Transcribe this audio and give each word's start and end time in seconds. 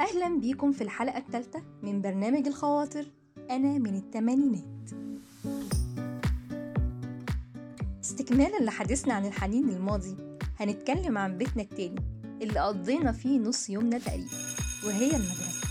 أهلا 0.00 0.40
بيكم 0.40 0.72
في 0.72 0.84
الحلقة 0.84 1.18
الثالثة 1.18 1.62
من 1.82 2.02
برنامج 2.02 2.46
الخواطر 2.46 3.06
أنا 3.50 3.78
من 3.78 3.94
التمانينات. 3.96 4.90
استكمالا 8.04 8.64
لحديثنا 8.64 9.14
عن 9.14 9.26
الحنين 9.26 9.68
للماضي 9.70 10.16
هنتكلم 10.60 11.18
عن 11.18 11.38
بيتنا 11.38 11.62
التاني 11.62 12.00
اللي 12.42 12.60
قضينا 12.60 13.12
فيه 13.12 13.38
نص 13.38 13.70
يومنا 13.70 13.98
تقريبا 13.98 14.30
وهي 14.86 15.06
المدرسة. 15.16 15.66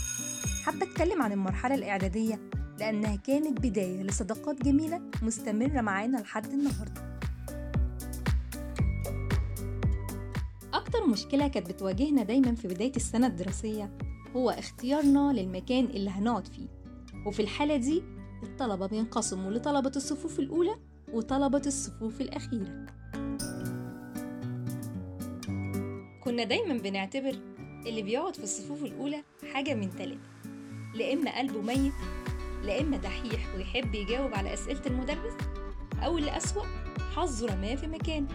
حابة 0.65 0.83
أتكلم 0.91 1.21
عن 1.21 1.31
المرحلة 1.31 1.75
الإعدادية 1.75 2.39
لأنها 2.79 3.15
كانت 3.15 3.59
بداية 3.65 4.03
لصداقات 4.03 4.61
جميلة 4.63 5.01
مستمرة 5.21 5.81
معانا 5.81 6.17
لحد 6.17 6.45
النهاردة. 6.45 7.19
أكتر 10.73 11.07
مشكلة 11.07 11.47
كانت 11.47 11.69
بتواجهنا 11.69 12.23
دايما 12.23 12.55
في 12.55 12.67
بداية 12.67 12.95
السنة 12.95 13.27
الدراسية 13.27 13.97
هو 14.35 14.49
اختيارنا 14.49 15.33
للمكان 15.33 15.85
اللي 15.85 16.09
هنقعد 16.09 16.47
فيه. 16.47 16.67
وفي 17.25 17.41
الحالة 17.41 17.75
دي 17.75 18.03
الطلبة 18.43 18.87
بينقسموا 18.87 19.51
لطلبة 19.51 19.91
الصفوف 19.95 20.39
الأولى 20.39 20.75
وطلبة 21.13 21.61
الصفوف 21.65 22.21
الأخيرة. 22.21 22.85
كنا 26.23 26.43
دايما 26.43 26.77
بنعتبر 26.77 27.35
اللي 27.85 28.01
بيقعد 28.01 28.35
في 28.35 28.43
الصفوف 28.43 28.83
الأولى 28.83 29.23
حاجة 29.53 29.73
من 29.73 29.89
تلاتة 29.89 30.19
لا 30.95 31.13
إما 31.13 31.37
قلبه 31.39 31.61
ميت 31.61 31.93
لا 32.63 32.81
إما 32.81 32.97
دحيح 32.97 33.55
ويحب 33.55 33.95
يجاوب 33.95 34.33
على 34.33 34.53
أسئلة 34.53 34.81
المدرس 34.87 35.33
أو 36.05 36.17
اللي 36.17 36.37
أسوأ 36.37 36.63
حظه 37.15 37.47
رماه 37.55 37.75
في 37.75 37.87
مكان 37.87 38.27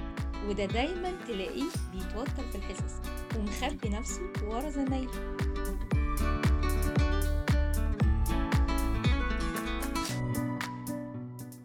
وده 0.48 0.64
دايما 0.66 1.12
تلاقيه 1.28 1.70
بيتوتر 1.92 2.42
في 2.52 2.56
الحصص 2.56 2.94
ومخبي 3.36 3.88
نفسه 3.88 4.22
ورا 4.46 4.70
زمايله. 4.70 5.10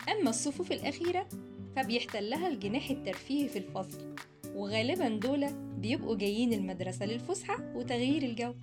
أما 0.10 0.30
الصفوف 0.30 0.72
الأخيرة 0.72 1.28
فبيحتلها 1.76 2.48
الجناح 2.48 2.90
الترفيهي 2.90 3.48
في 3.48 3.60
الفصل 3.60 4.16
وغالبا 4.56 5.10
دول 5.10 5.46
بيبقوا 5.78 6.16
جايين 6.16 6.54
المدرسة 6.54 7.06
للفسحة 7.06 7.58
وتغيير 7.76 8.24
الجو. 8.24 8.54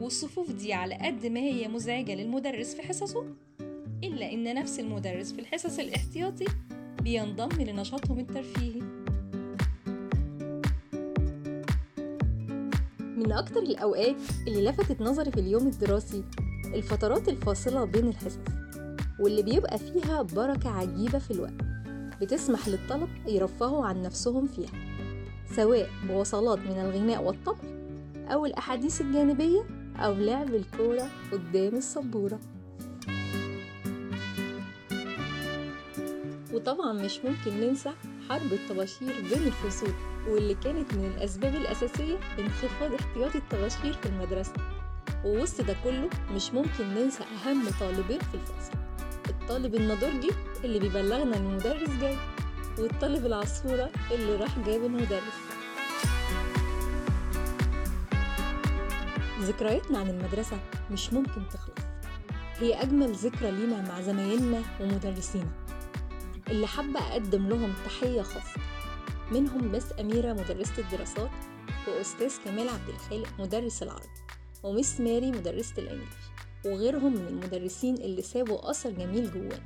والصفوف 0.00 0.50
دي 0.52 0.72
على 0.72 0.94
قد 0.94 1.26
ما 1.26 1.40
هي 1.40 1.68
مزعجة 1.68 2.14
للمدرس 2.14 2.74
في 2.74 2.82
حصصه 2.82 3.24
إلا 4.04 4.32
إن 4.32 4.54
نفس 4.54 4.80
المدرس 4.80 5.32
في 5.32 5.38
الحصص 5.38 5.78
الاحتياطي 5.78 6.44
بينضم 7.02 7.62
لنشاطهم 7.62 8.18
الترفيهي. 8.18 8.80
من 13.00 13.32
أكتر 13.32 13.62
الأوقات 13.62 14.16
اللي 14.46 14.64
لفتت 14.64 15.00
نظري 15.00 15.30
في 15.30 15.40
اليوم 15.40 15.66
الدراسي 15.66 16.24
الفترات 16.74 17.28
الفاصلة 17.28 17.84
بين 17.84 18.08
الحصص. 18.08 18.38
واللي 19.20 19.42
بيبقى 19.42 19.78
فيها 19.78 20.22
بركة 20.22 20.70
عجيبة 20.70 21.18
في 21.18 21.30
الوقت 21.30 21.52
بتسمح 22.20 22.68
للطلب 22.68 23.08
يرفهوا 23.26 23.86
عن 23.86 24.02
نفسهم 24.02 24.46
فيها 24.46 24.72
سواء 25.56 25.90
بوصلات 26.08 26.58
من 26.58 26.78
الغناء 26.80 27.22
والطبل 27.22 27.76
أو 28.28 28.46
الأحاديث 28.46 29.00
الجانبية 29.00 29.62
أو 29.96 30.12
لعب 30.14 30.54
الكورة 30.54 31.08
قدام 31.32 31.74
السبورة. 31.76 32.38
وطبعا 36.54 36.92
مش 36.92 37.18
ممكن 37.24 37.60
ننسى 37.60 37.92
حرب 38.28 38.52
الطباشير 38.52 39.08
بين 39.30 39.42
الفصول 39.46 39.90
واللي 40.28 40.54
كانت 40.54 40.94
من 40.94 41.04
الأسباب 41.16 41.54
الأساسية 41.54 42.16
لانخفاض 42.38 42.94
احتياطي 42.94 43.38
الطباشير 43.38 43.92
في 43.92 44.06
المدرسة. 44.08 44.52
ووسط 45.24 45.60
ده 45.64 45.76
كله 45.84 46.08
مش 46.34 46.50
ممكن 46.54 46.84
ننسى 46.94 47.24
أهم 47.44 47.64
طالبين 47.80 48.18
في 48.20 48.34
الفصل. 48.34 48.72
الطالب 49.46 49.74
النضرجي 49.74 50.30
اللي 50.64 50.78
بيبلغنا 50.78 51.36
المدرس 51.36 51.90
جاي 52.00 52.16
والطالب 52.78 53.26
العصفورة 53.26 53.90
اللي 54.10 54.36
راح 54.36 54.58
جاب 54.58 54.84
المدرس 54.84 55.34
ذكرياتنا 59.40 59.98
عن 59.98 60.10
المدرسة 60.10 60.58
مش 60.90 61.12
ممكن 61.12 61.42
تخلص. 61.52 61.86
هي 62.58 62.82
أجمل 62.82 63.12
ذكرى 63.12 63.50
لينا 63.50 63.82
مع 63.88 64.00
زمايلنا 64.00 64.62
ومدرسينا. 64.80 65.50
اللي 66.50 66.66
حابة 66.66 67.00
أقدم 67.00 67.48
لهم 67.48 67.72
تحية 67.84 68.22
خاصة. 68.22 68.60
منهم 69.30 69.72
مس 69.72 69.86
أميرة 70.00 70.32
مدرسة 70.32 70.78
الدراسات 70.78 71.30
وأستاذ 71.88 72.34
كمال 72.44 72.68
عبد 72.68 72.88
الخالق 72.88 73.28
مدرس 73.38 73.82
العربي 73.82 74.08
ومس 74.62 75.00
ماري 75.00 75.30
مدرسة 75.30 75.74
الإنجليش. 75.78 76.35
وغيرهم 76.66 77.12
من 77.12 77.26
المدرسين 77.28 77.94
اللي 77.94 78.22
سابوا 78.22 78.70
أثر 78.70 78.90
جميل 78.90 79.30
جوانا 79.32 79.62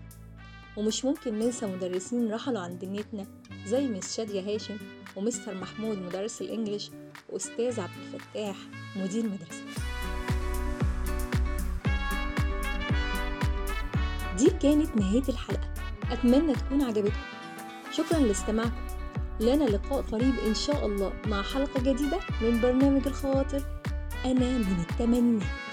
ومش 0.77 1.05
ممكن 1.05 1.39
ننسى 1.39 1.67
مدرسين 1.67 2.33
رحلوا 2.33 2.61
عن 2.61 2.79
دنيتنا 2.79 3.27
زي 3.67 3.89
مس 3.89 4.17
شادية 4.17 4.55
هاشم 4.55 4.77
ومستر 5.17 5.55
محمود 5.55 5.99
مدرس 5.99 6.41
الإنجليش 6.41 6.91
وأستاذ 7.29 7.81
عبد 7.81 7.93
الفتاح 8.15 8.57
مدير 8.97 9.25
مدرسة. 9.25 9.65
دي 14.39 14.51
كانت 14.51 14.97
نهاية 14.97 15.29
الحلقة. 15.29 15.75
أتمنى 16.11 16.53
تكون 16.55 16.83
عجبتكم. 16.83 17.17
شكرا 17.93 18.19
لاستماعكم. 18.19 18.87
لنا 19.41 19.65
لقاء 19.65 20.03
قريب 20.03 20.35
إن 20.47 20.55
شاء 20.55 20.87
الله 20.87 21.13
مع 21.27 21.43
حلقة 21.43 21.81
جديدة 21.81 22.19
من 22.43 22.61
برنامج 22.61 23.07
الخواطر. 23.07 23.63
أنا 24.25 24.59
من 24.59 24.85
التمانينات 24.91 25.70